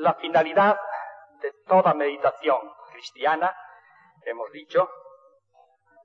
La 0.00 0.14
finalidad 0.14 0.80
de 1.42 1.52
toda 1.66 1.92
meditación 1.92 2.58
cristiana, 2.90 3.54
hemos 4.24 4.50
dicho, 4.50 4.88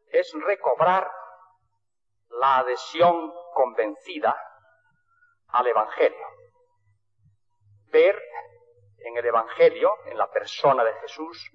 es 0.09 0.33
recobrar 0.45 1.09
la 2.27 2.57
adhesión 2.57 3.33
convencida 3.53 4.35
al 5.47 5.67
Evangelio. 5.67 6.27
Ver 7.85 8.21
en 8.97 9.15
el 9.15 9.25
Evangelio, 9.27 9.93
en 10.07 10.17
la 10.17 10.29
persona 10.29 10.83
de 10.83 10.93
Jesús, 10.95 11.49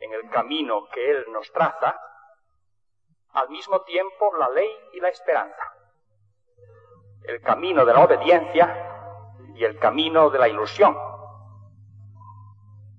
en 0.00 0.12
el 0.14 0.28
camino 0.30 0.88
que 0.88 1.12
Él 1.12 1.26
nos 1.30 1.48
traza, 1.52 1.96
al 3.34 3.48
mismo 3.50 3.82
tiempo 3.82 4.36
la 4.36 4.48
ley 4.48 4.68
y 4.94 5.00
la 5.00 5.10
esperanza. 5.10 5.72
El 7.22 7.40
camino 7.40 7.84
de 7.84 7.92
la 7.94 8.00
obediencia 8.00 9.30
y 9.54 9.64
el 9.64 9.78
camino 9.78 10.28
de 10.28 10.40
la 10.40 10.48
ilusión 10.48 11.11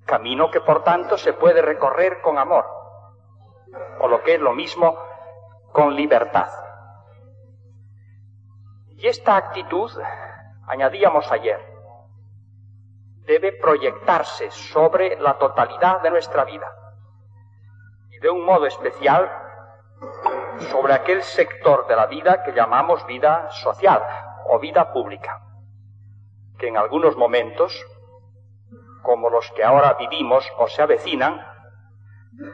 camino 0.06 0.52
que 0.52 0.62
por 0.62 0.84
tanto 0.84 1.18
se 1.18 1.34
puede 1.34 1.62
recorrer 1.62 2.22
con 2.22 2.38
amor, 2.38 2.66
o 4.00 4.08
lo 4.08 4.22
que 4.24 4.36
es 4.36 4.42
lo 4.42 4.54
mismo, 4.54 4.98
con 5.72 5.96
libertad. 5.96 6.50
Y 8.90 9.08
esta 9.08 9.36
actitud, 9.36 9.92
añadíamos 10.68 11.32
ayer, 11.32 11.60
debe 13.26 13.54
proyectarse 13.54 14.52
sobre 14.52 15.20
la 15.20 15.38
totalidad 15.38 16.02
de 16.02 16.10
nuestra 16.10 16.44
vida, 16.44 16.70
y 18.12 18.20
de 18.20 18.30
un 18.30 18.46
modo 18.46 18.66
especial 18.66 19.30
sobre 20.72 20.94
aquel 20.94 21.24
sector 21.24 21.88
de 21.88 21.96
la 21.96 22.06
vida 22.08 22.44
que 22.44 22.52
llamamos 22.52 23.06
vida 23.08 23.50
social 23.50 24.04
o 24.46 24.60
vida 24.60 24.92
pública, 24.92 25.42
que 26.58 26.68
en 26.68 26.78
algunos 26.78 27.16
momentos 27.16 27.86
como 29.04 29.30
los 29.30 29.52
que 29.52 29.64
ahora 29.64 29.94
vivimos 29.94 30.52
o 30.58 30.68
se 30.68 30.82
avecinan, 30.82 31.46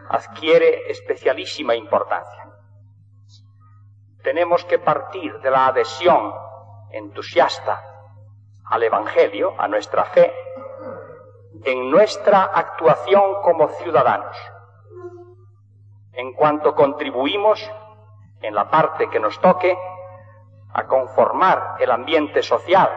adquiere 0.09 0.91
especialísima 0.91 1.75
importancia. 1.75 2.47
Tenemos 4.23 4.65
que 4.65 4.79
partir 4.79 5.39
de 5.39 5.51
la 5.51 5.67
adhesión 5.67 6.33
entusiasta 6.91 7.81
al 8.65 8.83
Evangelio, 8.83 9.55
a 9.57 9.67
nuestra 9.67 10.03
fe, 10.05 10.33
en 11.63 11.89
nuestra 11.89 12.43
actuación 12.43 13.41
como 13.41 13.67
ciudadanos, 13.69 14.35
en 16.13 16.33
cuanto 16.33 16.75
contribuimos, 16.75 17.71
en 18.41 18.55
la 18.55 18.69
parte 18.69 19.09
que 19.09 19.19
nos 19.19 19.39
toque, 19.39 19.77
a 20.73 20.85
conformar 20.85 21.75
el 21.79 21.91
ambiente 21.91 22.43
social, 22.43 22.89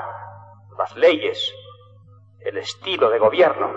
las 0.77 0.95
leyes, 0.97 1.55
el 2.45 2.59
estilo 2.59 3.11
de 3.11 3.19
gobierno. 3.19 3.71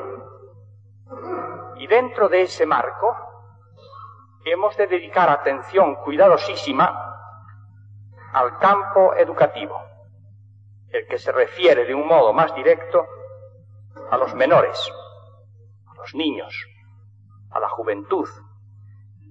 Y 1.77 1.88
dentro 1.88 2.30
de 2.30 2.44
ese 2.44 2.66
marco 2.66 3.16
hemos 4.43 4.76
de 4.77 4.87
dedicar 4.87 5.30
atención 5.30 5.95
cuidadosísima 5.95 7.15
al 8.33 8.58
campo 8.59 9.14
educativo, 9.15 9.81
el 10.89 11.08
que 11.08 11.17
se 11.17 11.31
refiere 11.31 11.86
de 11.86 11.95
un 11.95 12.08
modo 12.08 12.33
más 12.33 12.53
directo 12.55 13.05
a 14.11 14.17
los 14.17 14.33
menores, 14.36 14.92
a 15.87 15.95
los 15.95 16.14
niños, 16.14 16.53
a 17.52 17.59
la 17.59 17.70
juventud 17.70 18.27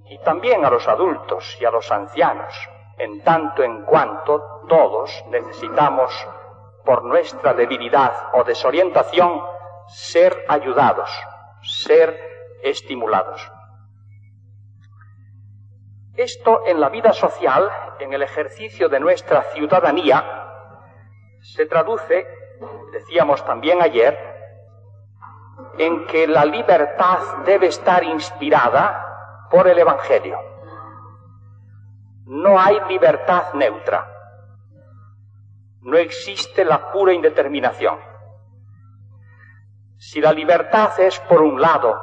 y 0.07 0.19
también 0.19 0.65
a 0.65 0.71
los 0.71 0.87
adultos 0.89 1.57
y 1.61 1.65
a 1.65 1.71
los 1.71 1.91
ancianos, 1.91 2.53
en 2.99 3.23
tanto 3.23 3.63
en 3.63 3.85
cuanto 3.85 4.65
todos 4.69 5.25
necesitamos 5.29 6.13
por 6.85 7.05
nuestra 7.05 7.55
debilidad 7.55 8.13
o 8.35 8.45
desorientación, 8.45 9.41
ser 9.89 10.45
ayudados, 10.49 11.11
ser 11.63 12.59
estimulados. 12.63 13.51
Esto 16.17 16.63
en 16.67 16.81
la 16.81 16.91
vida 16.91 17.13
social, 17.13 17.71
en 17.99 18.13
el 18.13 18.23
ejercicio 18.23 18.89
de 18.89 19.01
nuestra 19.01 19.43
ciudadanía, 19.55 20.23
se 21.41 21.67
traduce, 21.67 22.27
decíamos 22.93 23.45
también 23.45 23.83
ayer, 23.83 24.17
en 25.79 26.07
que 26.07 26.27
la 26.27 26.45
libertad 26.45 27.19
debe 27.45 27.67
estar 27.67 28.05
inspirada 28.05 29.47
por 29.51 29.67
el 29.69 29.79
Evangelio. 29.79 30.39
No 32.27 32.59
hay 32.59 32.79
libertad 32.89 33.53
neutra 33.55 34.14
no 35.85 35.99
existe 35.99 36.65
la 36.65 36.91
pura 36.91 37.13
indeterminación. 37.13 37.99
Si 39.99 40.21
la 40.21 40.33
libertad 40.33 40.99
es, 40.99 41.21
por 41.21 41.43
un 41.43 41.61
lado, 41.61 41.95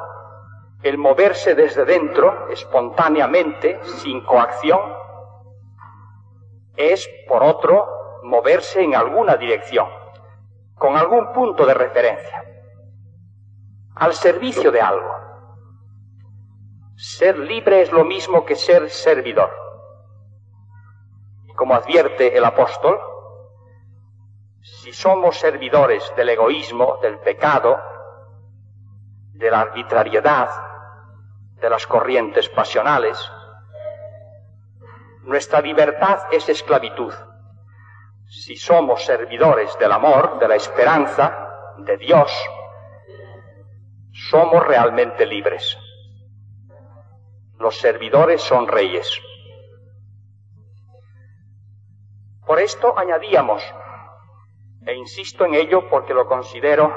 el 0.83 0.97
moverse 0.97 1.55
desde 1.55 1.85
dentro, 1.85 2.47
espontáneamente, 2.49 3.79
sin 3.83 4.23
coacción, 4.23 4.79
es, 6.75 7.09
por 7.27 7.43
otro, 7.43 8.21
moverse 8.23 8.81
en 8.81 8.95
alguna 8.95 9.35
dirección, 9.35 9.87
con 10.75 10.95
algún 10.95 11.33
punto 11.33 11.65
de 11.65 11.73
referencia, 11.73 12.43
al 13.95 14.13
servicio 14.13 14.71
de 14.71 14.81
algo. 14.81 15.11
Ser 16.95 17.37
libre 17.37 17.81
es 17.81 17.91
lo 17.91 18.03
mismo 18.03 18.45
que 18.45 18.55
ser 18.55 18.89
servidor. 18.91 19.49
Como 21.55 21.73
advierte 21.75 22.37
el 22.37 22.45
apóstol, 22.45 23.10
si 24.79 24.93
somos 24.93 25.37
servidores 25.37 26.11
del 26.15 26.29
egoísmo, 26.29 26.97
del 27.01 27.19
pecado, 27.19 27.77
de 29.33 29.51
la 29.51 29.59
arbitrariedad, 29.59 30.49
de 31.59 31.69
las 31.69 31.85
corrientes 31.85 32.47
pasionales, 32.49 33.17
nuestra 35.23 35.59
libertad 35.61 36.21
es 36.31 36.47
esclavitud. 36.47 37.13
Si 38.27 38.55
somos 38.55 39.03
servidores 39.03 39.77
del 39.77 39.91
amor, 39.91 40.39
de 40.39 40.47
la 40.47 40.55
esperanza, 40.55 41.73
de 41.79 41.97
Dios, 41.97 42.31
somos 44.13 44.65
realmente 44.65 45.25
libres. 45.25 45.77
Los 47.59 47.77
servidores 47.77 48.41
son 48.41 48.69
reyes. 48.69 49.21
Por 52.45 52.59
esto 52.59 52.97
añadíamos 52.97 53.61
e 54.85 54.93
insisto 54.93 55.45
en 55.45 55.53
ello 55.53 55.89
porque 55.89 56.13
lo 56.13 56.25
considero 56.25 56.91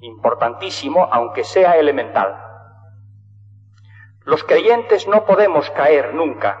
importantísimo, 0.00 1.08
aunque 1.10 1.44
sea 1.44 1.76
elemental. 1.76 2.44
Los 4.24 4.44
creyentes 4.44 5.08
no 5.08 5.24
podemos 5.24 5.70
caer 5.70 6.14
nunca 6.14 6.60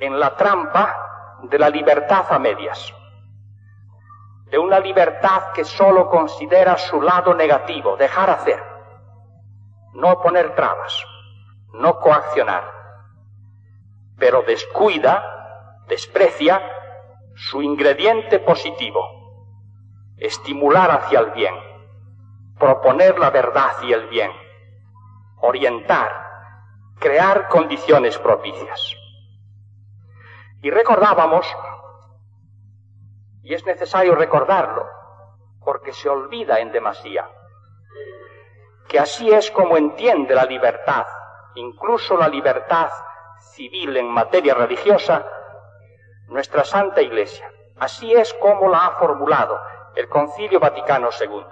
en 0.00 0.18
la 0.18 0.36
trampa 0.36 1.38
de 1.42 1.58
la 1.58 1.70
libertad 1.70 2.26
a 2.30 2.38
medias, 2.38 2.92
de 4.46 4.58
una 4.58 4.80
libertad 4.80 5.52
que 5.54 5.64
sólo 5.64 6.10
considera 6.10 6.76
su 6.76 7.00
lado 7.00 7.34
negativo, 7.34 7.96
dejar 7.96 8.30
hacer, 8.30 8.62
no 9.94 10.20
poner 10.20 10.54
trabas, 10.54 11.04
no 11.72 11.98
coaccionar, 11.98 12.64
pero 14.18 14.42
descuida, 14.42 15.78
desprecia 15.86 16.60
su 17.48 17.62
ingrediente 17.62 18.38
positivo, 18.38 19.02
estimular 20.18 20.90
hacia 20.90 21.20
el 21.20 21.30
bien, 21.30 21.54
proponer 22.58 23.18
la 23.18 23.30
verdad 23.30 23.72
y 23.82 23.94
el 23.94 24.08
bien, 24.08 24.30
orientar, 25.38 26.12
crear 26.98 27.48
condiciones 27.48 28.18
propicias. 28.18 28.94
Y 30.60 30.70
recordábamos, 30.70 31.46
y 33.42 33.54
es 33.54 33.64
necesario 33.64 34.14
recordarlo, 34.14 34.86
porque 35.64 35.94
se 35.94 36.10
olvida 36.10 36.60
en 36.60 36.72
demasía, 36.72 37.26
que 38.86 38.98
así 38.98 39.32
es 39.32 39.50
como 39.50 39.78
entiende 39.78 40.34
la 40.34 40.44
libertad, 40.44 41.06
incluso 41.54 42.18
la 42.18 42.28
libertad 42.28 42.90
civil 43.54 43.96
en 43.96 44.10
materia 44.10 44.52
religiosa, 44.52 45.24
nuestra 46.30 46.64
Santa 46.64 47.02
Iglesia, 47.02 47.50
Así 47.80 48.12
es 48.12 48.34
como 48.34 48.68
la 48.68 48.86
ha 48.86 48.90
formulado 48.98 49.58
el 49.96 50.06
Concilio 50.10 50.60
Vaticano 50.60 51.08
II. 51.18 51.44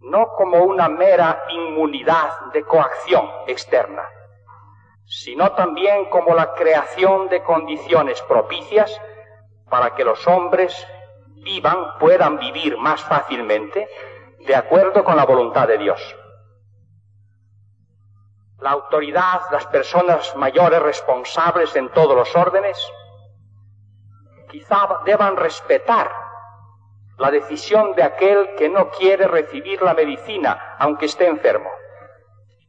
No 0.00 0.32
como 0.36 0.64
una 0.64 0.88
mera 0.88 1.44
inmunidad 1.48 2.40
de 2.52 2.64
coacción 2.64 3.24
externa, 3.46 4.02
sino 5.04 5.52
también 5.52 6.10
como 6.10 6.34
la 6.34 6.54
creación 6.54 7.28
de 7.28 7.40
condiciones 7.44 8.20
propicias 8.22 9.00
para 9.70 9.94
que 9.94 10.04
los 10.04 10.26
hombres 10.26 10.74
vivan, 11.36 11.98
puedan 12.00 12.38
vivir 12.38 12.76
más 12.76 13.00
fácilmente 13.02 13.88
de 14.40 14.56
acuerdo 14.56 15.04
con 15.04 15.16
la 15.16 15.24
voluntad 15.24 15.68
de 15.68 15.78
Dios. 15.78 16.16
La 18.58 18.70
autoridad, 18.70 19.42
las 19.52 19.66
personas 19.66 20.34
mayores 20.34 20.82
responsables 20.82 21.76
en 21.76 21.90
todos 21.90 22.16
los 22.16 22.34
órdenes, 22.34 22.76
quizá 24.46 24.88
deban 25.04 25.36
respetar 25.36 26.10
la 27.18 27.30
decisión 27.30 27.94
de 27.94 28.02
aquel 28.02 28.54
que 28.56 28.68
no 28.68 28.90
quiere 28.90 29.26
recibir 29.26 29.80
la 29.82 29.94
medicina 29.94 30.76
aunque 30.78 31.06
esté 31.06 31.26
enfermo. 31.26 31.70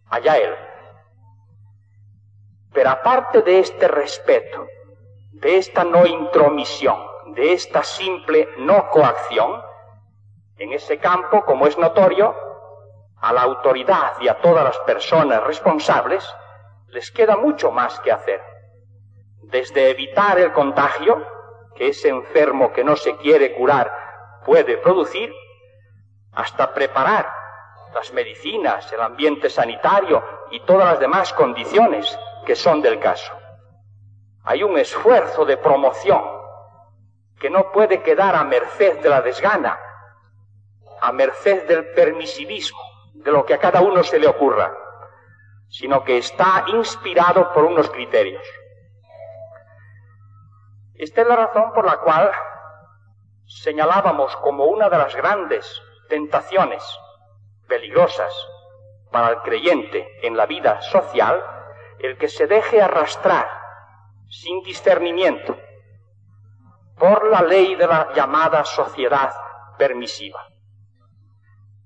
Allá 0.10 0.38
él. 0.38 0.56
Pero 2.74 2.90
aparte 2.90 3.42
de 3.42 3.60
este 3.60 3.88
respeto, 3.88 4.68
de 5.32 5.58
esta 5.58 5.84
no 5.84 6.06
intromisión, 6.06 6.98
de 7.34 7.54
esta 7.54 7.84
simple 7.84 8.48
no 8.60 8.90
coacción, 8.90 9.62
en 10.58 10.74
ese 10.74 10.98
campo, 10.98 11.44
como 11.46 11.68
es 11.68 11.78
notorio, 11.78 12.36
a 13.20 13.34
la 13.34 13.42
autoridad 13.42 14.14
y 14.22 14.28
a 14.28 14.40
todas 14.40 14.64
las 14.64 14.78
personas 14.80 15.44
responsables 15.44 16.28
les 16.88 17.12
queda 17.12 17.36
mucho 17.36 17.72
más 17.72 18.00
que 18.00 18.12
hacer. 18.12 18.42
Desde 19.44 19.90
evitar 19.90 20.40
el 20.40 20.54
contagio, 20.54 21.26
que 21.78 21.90
ese 21.90 22.10
enfermo 22.10 22.74
que 22.74 22.84
no 22.84 22.96
se 22.96 23.16
quiere 23.18 23.54
curar 23.54 23.92
puede 24.46 24.78
producir, 24.78 25.32
hasta 26.34 26.74
preparar 26.74 27.28
las 27.94 28.12
medicinas, 28.14 28.92
el 28.92 29.02
ambiente 29.02 29.50
sanitario 29.50 30.24
y 30.52 30.60
todas 30.62 30.88
las 30.88 31.00
demás 31.00 31.34
condiciones 31.34 32.18
que 32.46 32.56
son 32.56 32.82
del 32.82 33.00
caso. 33.00 33.34
Hay 34.44 34.64
un 34.64 34.78
esfuerzo 34.78 35.46
de 35.46 35.58
promoción 35.58 36.22
que 37.40 37.50
no 37.50 37.72
puede 37.72 38.02
quedar 38.02 38.36
a 38.36 38.44
merced 38.44 39.00
de 39.00 39.10
la 39.10 39.22
desgana, 39.22 39.80
a 41.02 41.12
merced 41.12 41.68
del 41.68 41.92
permisivismo, 41.92 42.80
de 43.14 43.32
lo 43.32 43.46
que 43.46 43.54
a 43.54 43.60
cada 43.60 43.82
uno 43.82 44.04
se 44.04 44.20
le 44.20 44.28
ocurra, 44.28 44.74
sino 45.70 46.04
que 46.04 46.18
está 46.18 46.66
inspirado 46.68 47.52
por 47.54 47.66
unos 47.66 47.90
criterios. 47.90 48.44
Esta 50.98 51.22
es 51.22 51.28
la 51.28 51.36
razón 51.36 51.74
por 51.74 51.86
la 51.86 51.98
cual 51.98 52.32
señalábamos 53.46 54.36
como 54.38 54.66
una 54.66 54.90
de 54.90 54.98
las 54.98 55.16
grandes 55.16 55.82
tentaciones 56.10 56.84
peligrosas 57.68 58.34
para 59.12 59.30
el 59.30 59.38
creyente 59.42 60.08
en 60.26 60.36
la 60.36 60.46
vida 60.46 60.82
social 60.82 61.44
el 62.00 62.18
que 62.18 62.28
se 62.28 62.48
deje 62.48 62.82
arrastrar 62.82 63.48
sin 64.30 64.62
discernimiento 64.64 65.58
por 66.98 67.30
la 67.30 67.42
ley 67.42 67.76
de 67.76 67.88
la 67.88 68.12
llamada 68.14 68.66
sociedad 68.66 69.34
permisiva. 69.78 70.48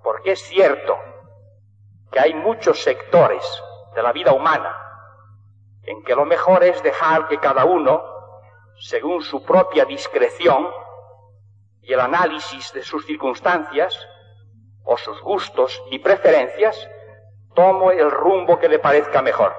Porque 0.02 0.32
es 0.32 0.42
cierto 0.42 0.98
que 2.12 2.20
hay 2.20 2.34
muchos 2.34 2.82
sectores 2.82 3.44
de 3.94 4.02
la 4.02 4.14
vida 4.14 4.32
humana 4.32 4.78
en 5.84 6.02
que 6.04 6.16
lo 6.16 6.26
mejor 6.26 6.64
es 6.64 6.82
dejar 6.82 7.28
que 7.28 7.40
cada 7.40 7.66
uno 7.66 8.11
según 8.80 9.22
su 9.22 9.44
propia 9.44 9.86
discreción 9.86 10.68
y 11.82 11.94
el 11.94 12.00
análisis 12.00 12.72
de 12.74 12.84
sus 12.84 13.06
circunstancias 13.06 14.08
o 14.84 14.98
sus 14.98 15.22
gustos 15.22 15.82
y 15.92 16.00
preferencias, 16.00 16.90
tome 17.54 17.96
el 17.96 18.10
rumbo 18.10 18.60
que 18.60 18.70
le 18.70 18.80
parezca 18.80 19.22
mejor. 19.22 19.54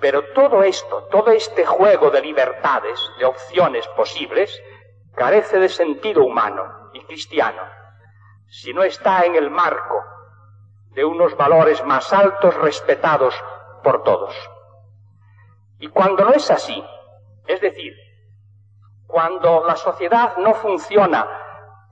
Pero 0.00 0.22
todo 0.32 0.62
esto, 0.62 1.08
todo 1.10 1.30
este 1.32 1.66
juego 1.66 2.10
de 2.10 2.20
libertades, 2.20 3.00
de 3.18 3.24
opciones 3.24 3.86
posibles, 3.88 4.62
carece 5.14 5.58
de 5.58 5.68
sentido 5.68 6.24
humano 6.24 6.90
y 6.94 7.00
cristiano, 7.00 7.62
si 8.46 8.72
no 8.72 8.82
está 8.84 9.24
en 9.24 9.34
el 9.34 9.50
marco 9.50 10.04
de 10.90 11.04
unos 11.04 11.36
valores 11.36 11.84
más 11.84 12.12
altos 12.12 12.54
respetados 12.56 13.34
por 13.82 14.04
todos. 14.04 14.34
Y 15.80 15.88
cuando 15.88 16.24
no 16.24 16.32
es 16.32 16.50
así, 16.50 16.82
es 17.46 17.60
decir, 17.60 17.94
cuando 19.08 19.64
la 19.64 19.74
sociedad 19.74 20.36
no 20.36 20.52
funciona 20.54 21.26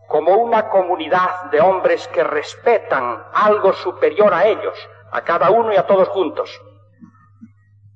como 0.07 0.33
una 0.37 0.69
comunidad 0.69 1.47
de 1.51 1.61
hombres 1.61 2.07
que 2.09 2.23
respetan 2.23 3.25
algo 3.33 3.73
superior 3.73 4.33
a 4.33 4.47
ellos, 4.47 4.79
a 5.11 5.23
cada 5.23 5.51
uno 5.51 5.73
y 5.73 5.77
a 5.77 5.87
todos 5.87 6.09
juntos, 6.11 6.61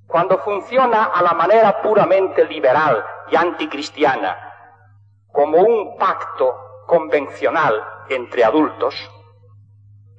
cuando 0.06 0.38
funciona 0.38 1.04
a 1.04 1.22
la 1.22 1.34
manera 1.34 1.82
puramente 1.82 2.46
liberal 2.46 3.04
y 3.30 3.36
anticristiana, 3.36 4.36
como 5.30 5.58
un 5.58 5.98
pacto 5.98 6.84
convencional 6.86 7.84
entre 8.08 8.42
adultos, 8.42 8.96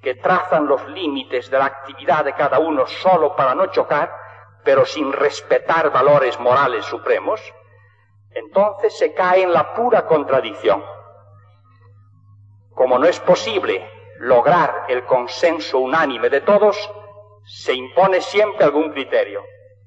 que 0.01 0.13
trazan 0.15 0.67
los 0.67 0.87
límites 0.89 1.49
de 1.49 1.57
la 1.57 1.65
actividad 1.65 2.23
de 2.23 2.33
cada 2.33 2.59
uno 2.59 2.85
solo 2.85 3.35
para 3.35 3.55
no 3.55 3.65
chocar, 3.65 4.15
pero 4.63 4.85
sin 4.85 5.11
respetar 5.11 5.91
valores 5.91 6.39
morales 6.39 6.85
supremos, 6.85 7.41
entonces 8.33 8.97
se 8.97 9.13
cae 9.13 9.43
en 9.43 9.53
la 9.53 9.73
pura 9.73 10.05
contradicción. 10.05 10.83
Como 12.73 12.97
no 12.97 13.05
es 13.05 13.19
posible 13.19 13.87
lograr 14.19 14.85
el 14.87 15.03
consenso 15.05 15.79
unánime 15.79 16.29
de 16.29 16.41
todos, 16.41 16.77
se 17.43 17.73
impone 17.73 18.21
siempre 18.21 18.63
algún 18.63 18.91
criterio. 18.91 19.43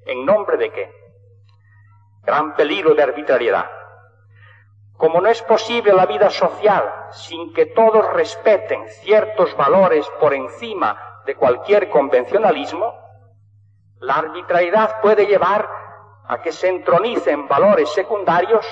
¿En 0.07 0.25
nombre 0.25 0.57
de 0.57 0.71
qué? 0.71 0.93
Gran 2.23 2.55
peligro 2.55 2.95
de 2.95 3.03
arbitrariedad. 3.03 3.71
Como 4.97 5.21
no 5.21 5.29
es 5.29 5.43
posible 5.43 5.93
la 5.93 6.07
vida 6.07 6.31
social 6.31 7.09
sin 7.11 7.53
que 7.53 7.67
todos 7.67 8.13
respeten 8.13 8.87
ciertos 8.89 9.57
valores 9.57 10.09
por 10.21 10.35
encima 10.35 11.23
de 11.27 11.35
cualquier 11.35 11.91
convencionalismo, 11.91 12.95
la 13.99 14.17
arbitrariedad 14.17 15.01
puede 15.01 15.27
llevar 15.27 15.69
a 16.27 16.41
que 16.41 16.53
se 16.53 16.69
entronicen 16.69 17.47
valores 17.49 17.93
secundarios 17.93 18.67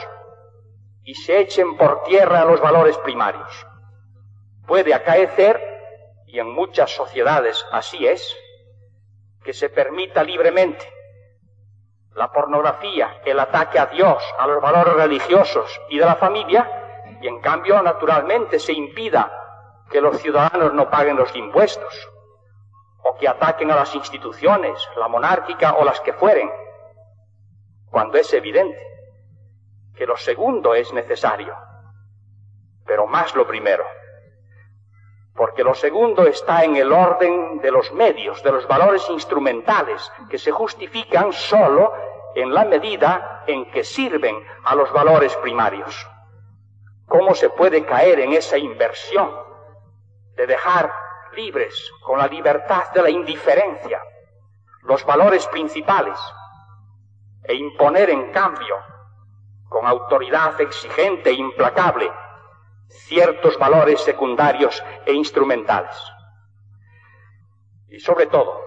y 1.04 1.14
se 1.14 1.40
echen 1.40 1.76
por 1.76 2.02
tierra 2.04 2.44
los 2.44 2.60
valores 2.60 2.96
primarios. 2.99 3.66
Puede 4.67 4.94
acaecer, 4.94 5.60
y 6.27 6.38
en 6.38 6.50
muchas 6.50 6.91
sociedades 6.91 7.65
así 7.72 8.06
es, 8.06 8.36
que 9.44 9.53
se 9.53 9.69
permita 9.69 10.22
libremente 10.22 10.91
la 12.15 12.31
pornografía, 12.31 13.20
el 13.24 13.41
ataque 13.41 13.79
a 13.79 13.86
Dios, 13.86 14.22
a 14.38 14.46
los 14.46 14.60
valores 14.60 14.94
religiosos 14.94 15.81
y 15.88 15.98
de 15.98 16.05
la 16.05 16.17
familia, 16.17 16.70
y 17.20 17.27
en 17.27 17.41
cambio 17.41 17.82
naturalmente 17.82 18.58
se 18.58 18.72
impida 18.72 19.31
que 19.91 20.00
los 20.00 20.19
ciudadanos 20.19 20.72
no 20.74 20.91
paguen 20.91 21.17
los 21.17 21.34
impuestos, 21.34 22.08
o 23.03 23.17
que 23.17 23.29
ataquen 23.29 23.70
a 23.70 23.77
las 23.77 23.94
instituciones, 23.94 24.88
la 24.96 25.08
monárquica 25.08 25.74
o 25.74 25.84
las 25.84 26.00
que 26.00 26.12
fueren, 26.12 26.50
cuando 27.93 28.17
es 28.17 28.32
evidente 28.32 28.81
que 29.94 30.06
lo 30.06 30.17
segundo 30.17 30.75
es 30.75 30.91
necesario, 30.94 31.55
pero 32.87 33.06
más 33.06 33.37
lo 33.37 33.46
primero, 33.46 33.84
porque 35.34 35.63
lo 35.63 35.75
segundo 35.75 36.27
está 36.27 36.65
en 36.65 36.77
el 36.77 36.91
orden 36.91 37.61
de 37.61 37.70
los 37.70 37.93
medios, 37.93 38.43
de 38.43 38.51
los 38.51 38.67
valores 38.67 39.08
instrumentales, 39.11 40.11
que 40.31 40.39
se 40.39 40.51
justifican 40.51 41.34
sólo 41.34 41.93
en 42.34 42.55
la 42.55 42.65
medida 42.65 43.44
en 43.46 43.70
que 43.70 43.84
sirven 43.84 44.43
a 44.65 44.75
los 44.75 44.91
valores 44.91 45.37
primarios. 45.37 45.94
¿Cómo 47.06 47.34
se 47.34 47.51
puede 47.51 47.84
caer 47.84 48.20
en 48.20 48.32
esa 48.32 48.56
inversión 48.56 49.31
de 50.34 50.46
dejar 50.46 50.91
libres, 51.34 51.93
con 52.03 52.19
la 52.19 52.27
libertad 52.27 52.91
de 52.94 53.03
la 53.03 53.11
indiferencia, 53.11 54.01
los 54.81 55.05
valores 55.05 55.46
principales 55.49 56.19
e 57.44 57.55
imponer 57.55 58.11
en 58.11 58.32
cambio, 58.32 58.77
con 59.69 59.87
autoridad 59.87 60.61
exigente 60.61 61.31
e 61.31 61.34
implacable, 61.34 62.11
ciertos 62.89 63.58
valores 63.58 64.01
secundarios 64.01 64.82
e 65.06 65.13
instrumentales. 65.13 65.96
Y 67.89 67.99
sobre 68.01 68.27
todo, 68.27 68.61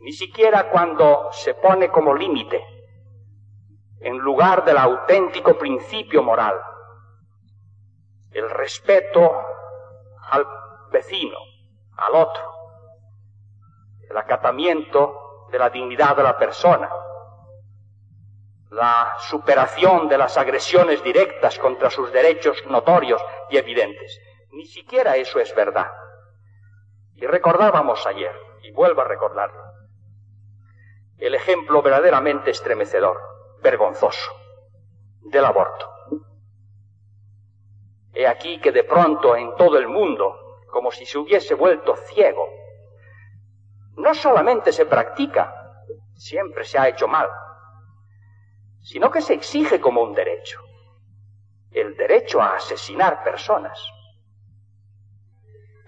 ni 0.00 0.12
siquiera 0.12 0.70
cuando 0.70 1.28
se 1.32 1.54
pone 1.54 1.88
como 1.88 2.14
límite, 2.14 2.64
en 4.00 4.18
lugar 4.18 4.64
del 4.64 4.78
auténtico 4.78 5.58
principio 5.58 6.22
moral, 6.22 6.54
el 8.32 8.48
respeto 8.48 9.30
al 10.30 10.46
vecino, 10.90 11.36
al 11.96 12.14
otro, 12.14 12.42
el 14.08 14.16
acatamiento 14.16 15.48
de 15.50 15.58
la 15.58 15.68
dignidad 15.68 16.16
de 16.16 16.22
la 16.22 16.38
persona, 16.38 16.88
la 18.70 19.16
superación 19.18 20.08
de 20.08 20.16
las 20.16 20.38
agresiones 20.38 21.02
directas 21.02 21.58
contra 21.58 21.90
sus 21.90 22.12
derechos 22.12 22.64
notorios 22.66 23.20
y 23.50 23.56
evidentes. 23.56 24.20
Ni 24.52 24.64
siquiera 24.66 25.16
eso 25.16 25.40
es 25.40 25.54
verdad. 25.54 25.90
Y 27.16 27.26
recordábamos 27.26 28.06
ayer, 28.06 28.34
y 28.62 28.70
vuelvo 28.70 29.02
a 29.02 29.08
recordarlo, 29.08 29.60
el 31.18 31.34
ejemplo 31.34 31.82
verdaderamente 31.82 32.50
estremecedor, 32.50 33.18
vergonzoso, 33.62 34.30
del 35.20 35.44
aborto. 35.44 35.90
He 38.14 38.26
aquí 38.26 38.60
que 38.60 38.72
de 38.72 38.84
pronto 38.84 39.36
en 39.36 39.54
todo 39.56 39.78
el 39.78 39.88
mundo, 39.88 40.58
como 40.70 40.90
si 40.90 41.04
se 41.06 41.18
hubiese 41.18 41.54
vuelto 41.54 41.96
ciego, 41.96 42.48
no 43.96 44.14
solamente 44.14 44.72
se 44.72 44.86
practica, 44.86 45.54
siempre 46.14 46.64
se 46.64 46.78
ha 46.78 46.88
hecho 46.88 47.06
mal, 47.06 47.28
sino 48.82 49.10
que 49.10 49.20
se 49.20 49.34
exige 49.34 49.80
como 49.80 50.02
un 50.02 50.14
derecho, 50.14 50.60
el 51.70 51.96
derecho 51.96 52.40
a 52.40 52.56
asesinar 52.56 53.22
personas, 53.22 53.80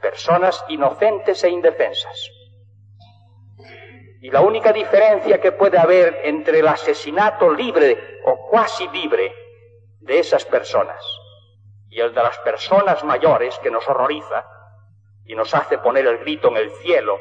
personas 0.00 0.64
inocentes 0.68 1.42
e 1.44 1.49
indefensas. 1.49 2.30
Y 4.20 4.30
la 4.30 4.40
única 4.40 4.72
diferencia 4.72 5.40
que 5.40 5.52
puede 5.52 5.78
haber 5.78 6.20
entre 6.25 6.61
el 6.61 6.68
asesinato 6.68 7.52
libre 7.52 8.20
o 8.25 8.49
cuasi 8.49 8.87
libre 8.88 9.32
de 10.00 10.18
esas 10.18 10.44
personas 10.44 11.02
y 11.88 12.00
el 12.00 12.14
de 12.14 12.22
las 12.22 12.38
personas 12.38 13.04
mayores 13.04 13.58
que 13.58 13.70
nos 13.70 13.87
horroriza 13.88 14.46
y 15.25 15.34
nos 15.34 15.54
hace 15.54 15.78
poner 15.78 16.06
el 16.06 16.18
grito 16.18 16.49
en 16.49 16.56
el 16.56 16.70
cielo 16.82 17.18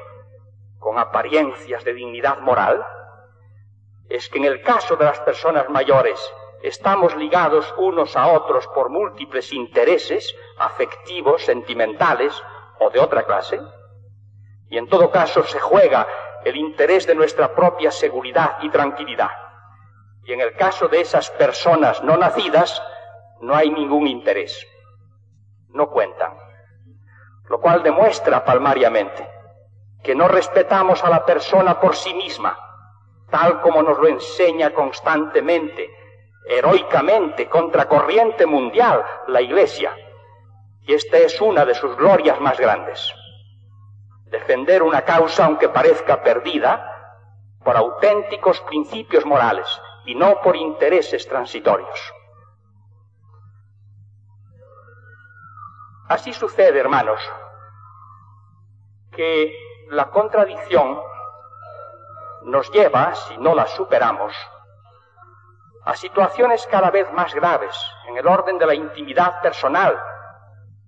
con 0.80 0.98
apariencias 0.98 1.84
de 1.84 1.94
dignidad 1.94 2.40
moral, 2.40 2.84
es 4.12 4.30
que 4.30 4.40
en 4.40 4.46
el 4.46 4.62
caso 4.62 4.96
de 4.96 5.06
las 5.06 5.20
personas 5.22 5.70
mayores 5.70 6.20
estamos 6.64 7.16
ligados 7.16 7.74
unos 7.78 8.16
a 8.16 8.28
otros 8.28 8.68
por 8.68 8.90
múltiples 8.90 9.52
intereses 9.54 10.36
afectivos, 10.58 11.44
sentimentales 11.44 12.34
o 12.80 12.90
de 12.90 13.00
otra 13.00 13.24
clase, 13.24 13.60
y 14.70 14.78
en 14.78 14.88
todo 14.88 15.12
caso 15.12 15.44
se 15.44 15.60
juega 15.60 16.08
el 16.46 16.56
interés 16.56 17.08
de 17.08 17.16
nuestra 17.16 17.54
propia 17.54 17.92
seguridad 17.92 18.58
y 18.62 18.70
tranquilidad. 18.70 19.30
Y 20.24 20.34
en 20.34 20.42
el 20.42 20.54
caso 20.54 20.88
de 20.88 21.02
esas 21.02 21.30
personas 21.32 22.04
no 22.04 22.18
nacidas, 22.18 22.82
no 23.42 23.56
hay 23.56 23.70
ningún 23.70 24.08
interés. 24.08 24.68
No 25.70 25.90
cuentan. 25.90 26.38
Lo 27.50 27.60
cual 27.60 27.84
demuestra 27.84 28.46
palmariamente 28.46 29.30
que 30.04 30.16
no 30.16 30.28
respetamos 30.28 31.04
a 31.04 31.10
la 31.10 31.26
persona 31.26 31.80
por 31.80 31.96
sí 31.96 32.14
misma, 32.14 32.71
tal 33.32 33.62
como 33.62 33.82
nos 33.82 33.98
lo 33.98 34.08
enseña 34.08 34.72
constantemente, 34.72 35.90
heroicamente, 36.46 37.50
contracorriente 37.50 38.46
mundial, 38.46 39.04
la 39.28 39.42
Iglesia. 39.42 39.96
Y 40.84 40.94
esta 40.94 41.18
es 41.18 41.40
una 41.42 41.66
de 41.66 41.74
sus 41.74 41.96
glorias 41.96 42.40
más 42.40 42.60
grandes. 42.60 43.14
Defender 44.26 44.84
una 44.84 45.04
causa, 45.04 45.46
aunque 45.46 45.70
parezca 45.70 46.22
perdida, 46.22 46.88
por 47.64 47.78
auténticos 47.78 48.60
principios 48.62 49.26
morales 49.26 49.68
y 50.06 50.16
no 50.16 50.42
por 50.42 50.56
intereses 50.56 51.28
transitorios. 51.28 52.14
Así 56.08 56.34
sucede, 56.34 56.80
hermanos, 56.80 57.22
que 59.12 59.56
la 59.90 60.10
contradicción 60.10 61.00
nos 62.44 62.72
lleva, 62.72 63.16
si 63.16 63.38
no 63.38 63.54
la 63.56 63.68
superamos, 63.68 64.34
a 65.84 65.96
situaciones 65.96 66.68
cada 66.68 66.92
vez 66.92 67.12
más 67.14 67.34
graves 67.34 67.76
en 68.08 68.18
el 68.18 68.28
orden 68.28 68.58
de 68.58 68.66
la 68.66 68.76
intimidad 68.76 69.42
personal 69.42 70.00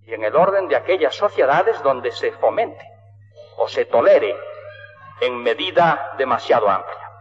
y 0.02 0.14
en 0.14 0.24
el 0.24 0.36
orden 0.36 0.68
de 0.68 0.76
aquellas 0.76 1.16
sociedades 1.16 1.82
donde 1.82 2.12
se 2.12 2.32
fomente 2.34 2.86
o 3.58 3.68
se 3.68 3.86
tolere 3.86 4.36
en 5.22 5.42
medida 5.42 6.14
demasiado 6.18 6.70
amplia. 6.70 7.12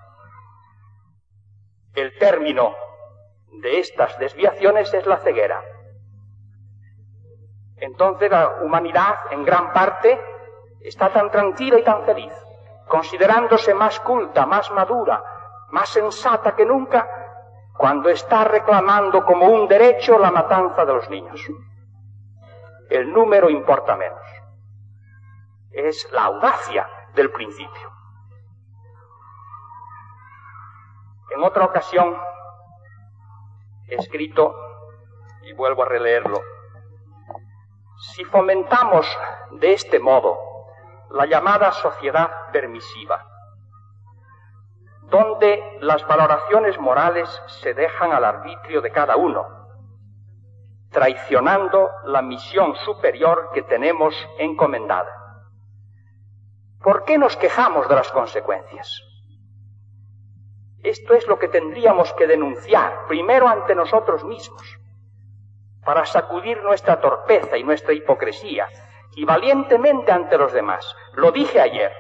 El 1.95 2.19
término 2.19 2.75
de 3.61 3.79
estas 3.79 4.19
desviaciones 4.19 4.93
es 4.93 5.07
la 5.07 5.19
ceguera. 5.19 5.63
Entonces 7.77 8.31
la 8.31 8.63
humanidad 8.63 9.15
en 9.31 9.45
gran 9.45 9.73
parte 9.73 10.21
está 10.81 11.11
tan 11.11 11.31
tranquila 11.31 11.79
y 11.79 11.85
tan 11.85 12.05
feliz 12.05 12.33
considerándose 12.93 13.73
más 13.73 13.99
culta, 14.01 14.45
más 14.45 14.71
madura, 14.71 15.25
más 15.71 15.89
sensata 15.89 16.55
que 16.55 16.67
nunca, 16.67 17.09
cuando 17.75 18.11
está 18.11 18.45
reclamando 18.45 19.25
como 19.25 19.47
un 19.47 19.67
derecho 19.67 20.19
la 20.19 20.31
matanza 20.31 20.85
de 20.85 20.93
los 20.93 21.09
niños. 21.09 21.41
El 22.91 23.11
número 23.11 23.49
importa 23.49 23.97
menos. 23.97 24.21
Es 25.71 26.07
la 26.13 26.25
audacia 26.25 26.87
del 27.15 27.31
principio. 27.31 27.91
En 31.31 31.43
otra 31.43 31.65
ocasión 31.65 32.15
he 33.89 33.95
escrito, 33.95 34.55
y 35.45 35.55
vuelvo 35.55 35.85
a 35.85 35.87
releerlo, 35.87 36.43
si 38.13 38.23
fomentamos 38.27 39.07
de 39.53 39.73
este 39.73 39.99
modo 39.99 40.52
la 41.13 41.27
llamada 41.27 41.73
sociedad 41.73 42.51
permisiva, 42.53 43.27
donde 45.11 45.79
las 45.81 46.07
valoraciones 46.07 46.79
morales 46.79 47.29
se 47.61 47.75
dejan 47.75 48.13
al 48.13 48.25
arbitrio 48.25 48.81
de 48.81 48.91
cada 48.91 49.17
uno, 49.17 49.47
traicionando 50.91 51.91
la 52.05 52.23
misión 52.23 52.75
superior 52.77 53.51
que 53.53 53.63
tenemos 53.63 54.15
encomendada. 54.39 55.45
¿Por 56.83 57.05
qué 57.05 57.19
nos 57.19 57.37
quejamos 57.37 57.89
de 57.89 57.95
las 57.95 58.11
consecuencias? 58.11 59.03
Esto 60.83 61.15
es 61.15 61.27
lo 61.29 61.39
que 61.39 61.49
tendríamos 61.49 62.13
que 62.15 62.27
denunciar 62.27 63.07
primero 63.07 63.49
ante 63.49 63.75
nosotros 63.75 64.25
mismos, 64.25 64.79
para 65.85 66.07
sacudir 66.07 66.63
nuestra 66.63 67.01
torpeza 67.01 67.57
y 67.57 67.65
nuestra 67.65 67.93
hipocresía 67.93 68.69
y 69.15 69.25
valientemente 69.25 70.11
ante 70.11 70.39
los 70.39 70.53
demás. 70.53 70.97
Lo 71.15 71.31
dije 71.31 71.61
ayer. 71.61 71.93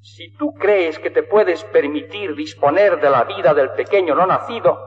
Si 0.00 0.36
tú 0.36 0.52
crees 0.54 0.98
que 0.98 1.10
te 1.10 1.22
puedes 1.22 1.64
permitir 1.64 2.34
disponer 2.34 3.00
de 3.00 3.10
la 3.10 3.24
vida 3.24 3.54
del 3.54 3.70
pequeño 3.72 4.14
no 4.14 4.26
nacido, 4.26 4.78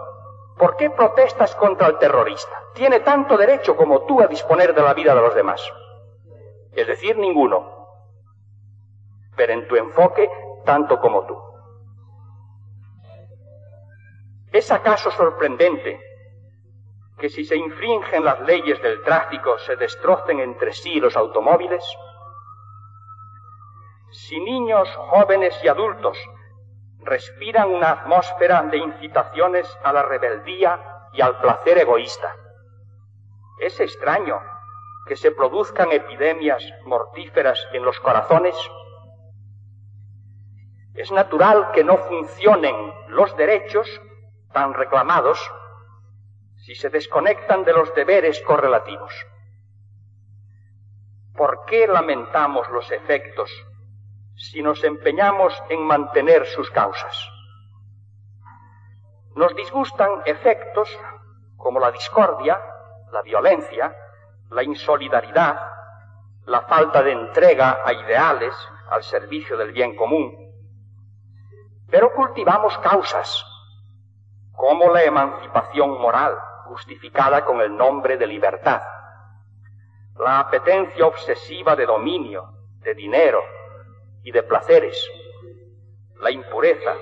¿por 0.57 0.75
qué 0.77 0.89
protestas 0.89 1.55
contra 1.55 1.87
el 1.87 1.97
terrorista? 1.97 2.63
Tiene 2.73 2.99
tanto 2.99 3.37
derecho 3.37 3.75
como 3.75 4.05
tú 4.05 4.21
a 4.21 4.27
disponer 4.27 4.73
de 4.73 4.81
la 4.81 4.93
vida 4.93 5.15
de 5.15 5.21
los 5.21 5.35
demás. 5.35 5.61
Es 6.71 6.87
decir, 6.87 7.17
ninguno. 7.17 7.87
Pero 9.35 9.53
en 9.53 9.67
tu 9.67 9.75
enfoque, 9.75 10.29
tanto 10.65 10.99
como 10.99 11.25
tú. 11.25 11.35
¿Es 14.51 14.71
acaso 14.71 15.11
sorprendente 15.11 15.99
que 17.17 17.29
si 17.29 17.43
se 17.43 17.55
infringen 17.55 18.23
las 18.23 18.39
leyes 18.41 18.81
del 18.81 19.01
tráfico 19.01 19.57
se 19.59 19.75
destrocen 19.75 20.39
entre 20.39 20.73
sí 20.73 20.99
los 20.99 21.17
automóviles? 21.17 21.83
Si 24.11 24.39
niños, 24.39 24.89
jóvenes 24.95 25.53
y 25.63 25.67
adultos 25.67 26.17
respiran 26.99 27.69
una 27.69 27.91
atmósfera 27.91 28.63
de 28.63 28.77
incitaciones 28.77 29.67
a 29.83 29.91
la 29.91 30.03
rebeldía 30.03 31.09
y 31.13 31.21
al 31.21 31.39
placer 31.39 31.77
egoísta, 31.77 32.35
¿es 33.59 33.79
extraño 33.79 34.39
que 35.07 35.15
se 35.15 35.31
produzcan 35.31 35.91
epidemias 35.91 36.63
mortíferas 36.85 37.59
en 37.73 37.83
los 37.83 37.99
corazones? 37.99 38.55
Es 40.93 41.11
natural 41.11 41.71
que 41.71 41.83
no 41.83 41.97
funcionen 41.97 42.75
los 43.09 43.35
derechos 43.37 43.87
tan 44.53 44.73
reclamados 44.73 45.39
si 46.57 46.75
se 46.75 46.89
desconectan 46.89 47.63
de 47.63 47.73
los 47.73 47.93
deberes 47.93 48.41
correlativos. 48.41 49.13
¿Por 51.35 51.65
qué 51.65 51.87
lamentamos 51.87 52.67
los 52.69 52.91
efectos 52.91 53.51
si 54.37 54.61
nos 54.61 54.83
empeñamos 54.83 55.53
en 55.69 55.81
mantener 55.81 56.45
sus 56.45 56.69
causas? 56.69 57.29
Nos 59.35 59.55
disgustan 59.55 60.21
efectos 60.25 60.89
como 61.57 61.79
la 61.79 61.91
discordia, 61.91 62.59
la 63.11 63.21
violencia, 63.23 63.95
la 64.51 64.63
insolidaridad, 64.63 65.59
la 66.45 66.61
falta 66.61 67.01
de 67.03 67.11
entrega 67.11 67.81
a 67.83 67.93
ideales 67.93 68.53
al 68.89 69.03
servicio 69.03 69.57
del 69.57 69.71
bien 69.71 69.95
común. 69.95 70.33
Pero 71.89 72.13
cultivamos 72.13 72.77
causas 72.79 73.43
como 74.53 74.91
la 74.91 75.03
emancipación 75.03 75.99
moral, 75.99 76.35
justificada 76.65 77.43
con 77.43 77.61
el 77.61 77.75
nombre 77.75 78.17
de 78.17 78.27
libertad. 78.27 78.81
La 80.17 80.39
apetencia 80.39 81.05
obsesiva 81.05 81.75
de 81.75 81.85
dominio, 81.85 82.53
de 82.79 82.93
dinero 82.93 83.41
y 84.27 84.31
de 84.31 84.43
placeres. 84.43 85.09
La 86.19 86.29
impureza, 86.29 86.95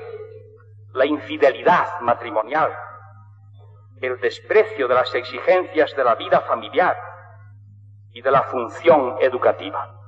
la 0.93 1.07
infidelidad 1.07 1.99
matrimonial, 2.01 2.71
el 3.99 4.19
desprecio 4.19 4.87
de 4.87 4.93
las 4.93 5.15
exigencias 5.15 5.95
de 5.95 6.03
la 6.03 6.13
vida 6.13 6.41
familiar 6.41 6.95
y 8.11 8.21
de 8.21 8.29
la 8.29 8.43
función 8.43 9.15
educativa. 9.21 9.99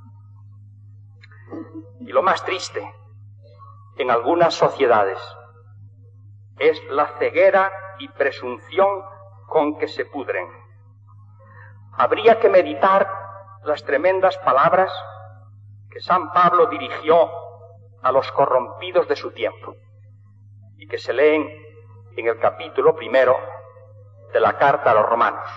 Y 2.01 2.11
lo 2.11 2.21
más 2.21 2.45
triste, 2.45 2.87
en 3.97 4.11
algunas 4.11 4.53
sociedades, 4.53 5.17
es 6.59 6.79
la 6.91 7.07
ceguera 7.17 7.71
y 7.97 8.09
presunción 8.09 8.89
con 9.47 9.79
que 9.79 9.87
se 9.87 10.05
pudren. 10.05 10.47
Habría 11.93 12.39
que 12.39 12.49
meditar 12.49 13.09
las 13.63 13.83
tremendas 13.83 14.37
palabras 14.37 14.93
que 15.97 16.03
San 16.03 16.31
Pablo 16.31 16.67
dirigió 16.67 17.27
a 18.03 18.11
los 18.11 18.31
corrompidos 18.31 19.07
de 19.07 19.15
su 19.15 19.31
tiempo 19.31 19.73
y 20.77 20.87
que 20.87 20.99
se 20.99 21.11
leen 21.11 21.49
en 22.15 22.27
el 22.27 22.37
capítulo 22.37 22.95
primero 22.95 23.35
de 24.31 24.39
la 24.39 24.59
carta 24.59 24.91
a 24.91 24.93
los 24.93 25.07
romanos. 25.07 25.49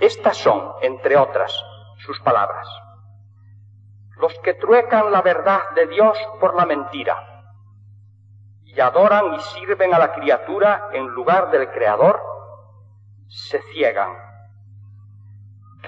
Estas 0.00 0.36
son, 0.36 0.74
entre 0.82 1.16
otras, 1.16 1.50
sus 2.04 2.20
palabras. 2.20 2.68
Los 4.18 4.38
que 4.40 4.52
truecan 4.52 5.10
la 5.10 5.22
verdad 5.22 5.70
de 5.74 5.86
Dios 5.86 6.18
por 6.38 6.54
la 6.54 6.66
mentira 6.66 7.42
y 8.64 8.78
adoran 8.80 9.32
y 9.32 9.40
sirven 9.40 9.94
a 9.94 9.98
la 9.98 10.12
criatura 10.12 10.90
en 10.92 11.06
lugar 11.06 11.50
del 11.50 11.70
Creador, 11.70 12.20
se 13.28 13.62
ciegan, 13.72 14.14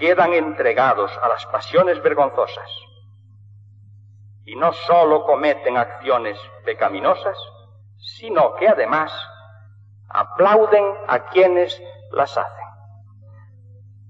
quedan 0.00 0.32
entregados 0.32 1.12
a 1.22 1.28
las 1.28 1.44
pasiones 1.44 2.02
vergonzosas 2.02 2.70
y 4.44 4.56
no 4.56 4.72
sólo 4.72 5.24
cometen 5.24 5.76
acciones 5.76 6.38
pecaminosas, 6.64 7.38
sino 7.96 8.54
que 8.56 8.68
además 8.68 9.12
aplauden 10.08 10.84
a 11.06 11.26
quienes 11.30 11.80
las 12.10 12.36
hacen. 12.36 12.66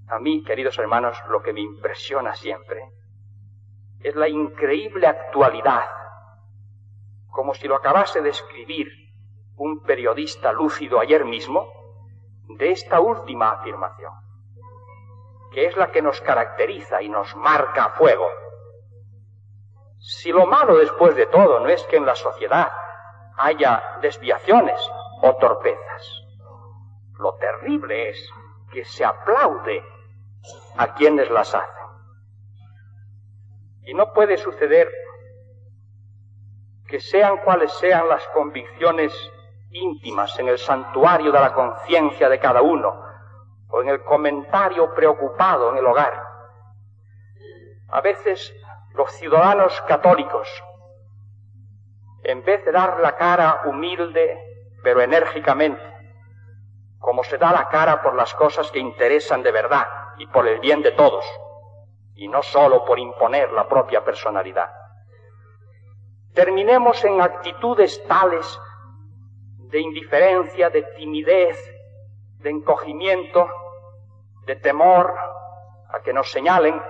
A 0.08 0.18
mí, 0.18 0.42
queridos 0.44 0.78
hermanos, 0.78 1.16
lo 1.28 1.42
que 1.42 1.52
me 1.52 1.60
impresiona 1.60 2.34
siempre 2.34 2.82
es 4.00 4.14
la 4.16 4.28
increíble 4.28 5.06
actualidad, 5.06 5.88
como 7.30 7.54
si 7.54 7.68
lo 7.68 7.76
acabase 7.76 8.20
de 8.20 8.30
escribir 8.30 8.88
un 9.56 9.82
periodista 9.82 10.52
lúcido 10.52 10.98
ayer 10.98 11.24
mismo, 11.24 11.68
de 12.48 12.72
esta 12.72 13.00
última 13.00 13.50
afirmación, 13.50 14.12
que 15.52 15.66
es 15.66 15.76
la 15.76 15.90
que 15.90 16.02
nos 16.02 16.20
caracteriza 16.20 17.00
y 17.00 17.08
nos 17.08 17.34
marca 17.36 17.84
a 17.84 17.90
fuego. 17.90 18.26
Si 20.02 20.32
lo 20.32 20.46
malo 20.46 20.78
después 20.78 21.14
de 21.14 21.26
todo 21.26 21.60
no 21.60 21.68
es 21.68 21.80
que 21.84 21.96
en 21.96 22.04
la 22.04 22.16
sociedad 22.16 22.72
haya 23.38 23.98
desviaciones 24.02 24.80
o 25.22 25.36
torpezas, 25.36 26.24
lo 27.20 27.34
terrible 27.36 28.10
es 28.10 28.30
que 28.72 28.84
se 28.84 29.04
aplaude 29.04 29.84
a 30.76 30.92
quienes 30.94 31.30
las 31.30 31.54
hacen. 31.54 31.86
Y 33.84 33.94
no 33.94 34.12
puede 34.12 34.36
suceder 34.38 34.90
que 36.88 36.98
sean 36.98 37.38
cuales 37.38 37.72
sean 37.74 38.08
las 38.08 38.26
convicciones 38.28 39.14
íntimas 39.70 40.36
en 40.40 40.48
el 40.48 40.58
santuario 40.58 41.30
de 41.30 41.38
la 41.38 41.54
conciencia 41.54 42.28
de 42.28 42.40
cada 42.40 42.60
uno 42.60 42.92
o 43.68 43.82
en 43.82 43.88
el 43.88 44.02
comentario 44.02 44.92
preocupado 44.94 45.70
en 45.70 45.78
el 45.78 45.86
hogar. 45.86 46.22
A 47.88 48.00
veces 48.00 48.52
los 48.94 49.10
ciudadanos 49.12 49.80
católicos, 49.82 50.48
en 52.24 52.44
vez 52.44 52.64
de 52.64 52.72
dar 52.72 53.00
la 53.00 53.16
cara 53.16 53.62
humilde 53.66 54.52
pero 54.82 55.00
enérgicamente, 55.00 55.82
como 56.98 57.22
se 57.24 57.38
da 57.38 57.52
la 57.52 57.68
cara 57.68 58.02
por 58.02 58.14
las 58.14 58.34
cosas 58.34 58.70
que 58.70 58.78
interesan 58.78 59.42
de 59.42 59.52
verdad 59.52 59.86
y 60.18 60.26
por 60.26 60.46
el 60.46 60.60
bien 60.60 60.82
de 60.82 60.92
todos, 60.92 61.24
y 62.14 62.28
no 62.28 62.42
sólo 62.42 62.84
por 62.84 62.98
imponer 62.98 63.52
la 63.52 63.68
propia 63.68 64.04
personalidad. 64.04 64.70
Terminemos 66.34 67.04
en 67.04 67.20
actitudes 67.20 68.02
tales 68.06 68.58
de 69.58 69.80
indiferencia, 69.80 70.70
de 70.70 70.82
timidez, 70.96 71.58
de 72.38 72.50
encogimiento, 72.50 73.48
de 74.46 74.56
temor 74.56 75.14
a 75.88 76.00
que 76.00 76.12
nos 76.12 76.30
señalen, 76.30 76.80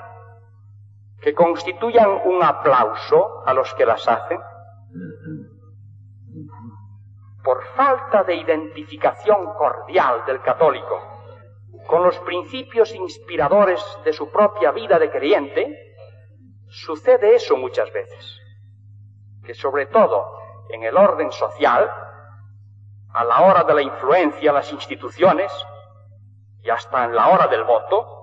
que 1.23 1.35
constituyan 1.35 2.11
un 2.25 2.43
aplauso 2.43 3.43
a 3.47 3.55
los 3.55 3.73
que 3.75 3.87
las 3.87 4.07
hacen, 4.09 4.41
por 7.45 7.65
falta 7.77 8.25
de 8.25 8.35
identificación 8.35 9.55
cordial 9.55 10.25
del 10.27 10.41
católico 10.43 11.01
con 11.87 12.05
los 12.05 12.19
principios 12.21 12.95
inspiradores 12.95 13.81
de 14.05 14.13
su 14.13 14.31
propia 14.31 14.71
vida 14.71 14.99
de 14.99 15.11
creyente, 15.11 15.95
sucede 16.69 17.35
eso 17.35 17.57
muchas 17.57 17.93
veces, 17.93 18.41
que 19.45 19.55
sobre 19.55 19.87
todo 19.87 20.39
en 20.71 20.85
el 20.85 20.97
orden 20.97 21.31
social, 21.33 21.91
a 23.13 23.25
la 23.25 23.41
hora 23.43 23.65
de 23.65 23.75
la 23.75 23.83
influencia 23.83 24.51
en 24.51 24.55
las 24.55 24.73
instituciones 24.73 25.53
y 26.63 26.71
hasta 26.71 27.05
en 27.05 27.15
la 27.15 27.29
hora 27.29 27.49
del 27.49 27.65
voto, 27.65 28.22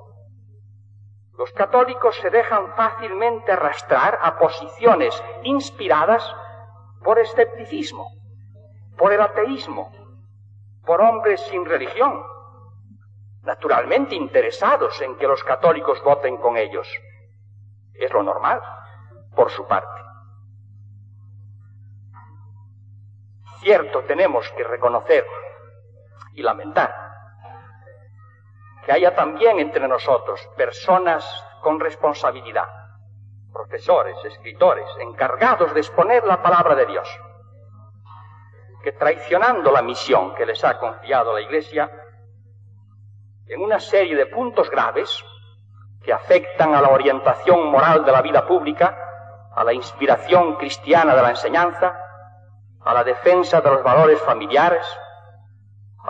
los 1.40 1.54
católicos 1.54 2.18
se 2.18 2.30
dejan 2.30 2.76
fácilmente 2.76 3.54
arrastrar 3.54 4.20
a 4.22 4.38
posiciones 4.38 5.24
inspiradas 5.44 6.36
por 7.02 7.18
escepticismo, 7.18 8.12
por 8.98 9.14
el 9.14 9.22
ateísmo, 9.22 9.90
por 10.86 11.00
hombres 11.00 11.40
sin 11.50 11.64
religión, 11.64 12.22
naturalmente 13.44 14.16
interesados 14.16 15.02
en 15.02 15.16
que 15.16 15.28
los 15.28 15.42
católicos 15.46 16.04
voten 16.04 16.36
con 16.36 16.58
ellos. 16.58 16.90
Es 17.94 18.12
lo 18.12 18.22
normal, 18.22 18.62
por 19.34 19.50
su 19.50 19.66
parte. 19.66 20.02
Cierto, 23.62 24.04
tenemos 24.04 24.52
que 24.58 24.66
reconocer 24.66 25.26
y 26.34 26.42
lamentar 26.42 27.09
que 28.90 28.96
haya 28.96 29.14
también 29.14 29.60
entre 29.60 29.88
nosotros 29.88 30.50
personas 30.58 31.24
con 31.62 31.80
responsabilidad, 31.80 32.68
profesores, 33.54 34.18
escritores, 34.26 34.88
encargados 35.00 35.76
de 35.76 35.82
exponer 35.82 36.26
la 36.26 36.42
palabra 36.42 36.74
de 36.74 36.88
Dios, 36.88 37.08
que 38.82 38.94
traicionando 38.94 39.72
la 39.72 39.84
misión 39.84 40.34
que 40.34 40.44
les 40.44 40.66
ha 40.66 40.80
confiado 40.80 41.34
la 41.34 41.42
Iglesia, 41.42 41.88
en 43.46 43.62
una 43.62 43.80
serie 43.80 44.16
de 44.16 44.26
puntos 44.26 44.72
graves 44.72 45.24
que 46.02 46.12
afectan 46.12 46.74
a 46.74 46.82
la 46.82 46.90
orientación 46.90 47.70
moral 47.70 48.04
de 48.04 48.12
la 48.12 48.24
vida 48.24 48.48
pública, 48.48 48.98
a 49.56 49.64
la 49.64 49.74
inspiración 49.74 50.56
cristiana 50.56 51.16
de 51.16 51.22
la 51.22 51.30
enseñanza, 51.30 51.96
a 52.84 52.94
la 52.96 53.04
defensa 53.04 53.62
de 53.62 53.70
los 53.70 53.84
valores 53.84 54.20
familiares, 54.22 54.84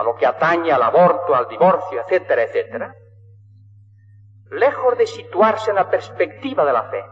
a 0.00 0.02
lo 0.02 0.16
que 0.16 0.24
atañe 0.24 0.72
al 0.72 0.82
aborto, 0.82 1.34
al 1.34 1.46
divorcio, 1.46 2.00
etcétera, 2.00 2.44
etcétera, 2.44 2.94
lejos 4.50 4.96
de 4.96 5.06
situarse 5.06 5.68
en 5.68 5.76
la 5.76 5.90
perspectiva 5.90 6.64
de 6.64 6.72
la 6.72 6.84
fe 6.84 7.04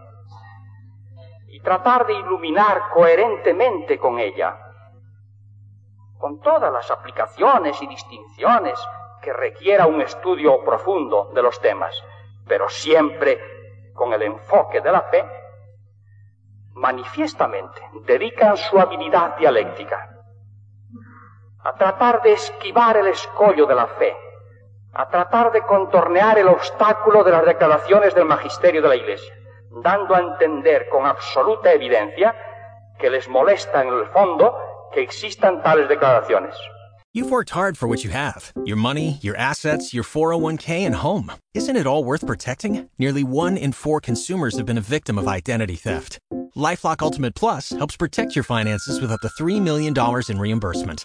y 1.48 1.61
tratar 1.61 2.07
de 2.07 2.14
iluminar 2.14 2.88
coherentemente 2.94 3.98
con 3.98 4.18
ella, 4.18 4.57
con 6.16 6.40
todas 6.40 6.72
las 6.72 6.90
aplicaciones 6.90 7.81
y 7.83 7.88
distinciones 7.88 8.81
que 9.20 9.35
requiera 9.35 9.87
un 9.87 10.01
estudio 10.01 10.64
profundo 10.64 11.31
de 11.35 11.42
los 11.42 11.61
temas, 11.61 11.94
pero 12.46 12.70
siempre 12.70 13.38
con 13.92 14.14
el 14.14 14.22
enfoque 14.22 14.81
de 14.81 14.92
la 14.92 15.03
fe, 15.03 15.27
manifiestamente 16.72 17.83
dedican 18.07 18.57
su 18.57 18.81
habilidad 18.81 19.37
dialéctica 19.37 20.17
a 21.64 21.75
tratar 21.75 22.23
de 22.23 22.33
esquivar 22.33 22.97
el 22.97 23.09
escollo 23.09 23.66
de 23.66 23.75
la 23.75 23.87
fe, 23.87 24.16
a 24.94 25.09
tratar 25.09 25.53
de 25.53 25.62
contornear 25.62 26.38
el 26.38 26.49
obstáculo 26.49 27.25
de 27.25 27.33
las 27.33 27.44
declaraciones 27.44 28.14
del 28.14 28.25
magisterio 28.25 28.83
de 28.83 28.88
la 28.88 28.97
Iglesia, 28.97 29.35
dando 29.83 30.14
a 30.14 30.21
entender 30.21 30.88
con 30.88 31.07
absoluta 31.07 31.73
evidencia 31.73 32.35
que 32.99 33.11
les 33.11 33.29
molesta 33.29 33.83
en 33.83 33.88
el 33.88 34.07
fondo 34.07 34.57
que 34.92 35.03
existan 35.03 35.62
tales 35.62 35.88
declaraciones. 35.88 36.55
You've 37.14 37.31
worked 37.31 37.51
hard 37.51 37.77
for 37.77 37.88
what 37.88 38.05
you 38.05 38.11
have 38.11 38.53
your 38.64 38.77
money, 38.77 39.18
your 39.23 39.35
assets, 39.37 39.94
your 39.94 40.05
401k, 40.05 40.87
and 40.87 40.94
home. 40.94 41.33
Isn't 41.55 41.77
it 41.77 41.87
all 41.87 42.05
worth 42.05 42.27
protecting? 42.27 42.88
Nearly 42.99 43.25
one 43.25 43.57
in 43.57 43.73
four 43.73 44.01
consumers 44.01 44.57
have 44.57 44.66
been 44.66 44.79
a 44.79 44.83
victim 44.83 45.18
of 45.18 45.27
identity 45.27 45.75
theft. 45.75 46.18
Lifelock 46.55 47.03
Ultimate 47.03 47.35
Plus 47.35 47.71
helps 47.71 47.97
protect 47.97 48.37
your 48.37 48.44
finances 48.44 49.01
with 49.01 49.11
up 49.11 49.21
to 49.23 49.29
$3 49.29 49.61
million 49.61 49.94
in 50.29 50.38
reimbursement. 50.38 51.05